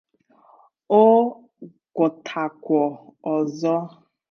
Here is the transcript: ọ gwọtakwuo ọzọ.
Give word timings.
ọ 1.01 1.03
gwọtakwuo 1.95 2.83
ọzọ. 3.33 3.73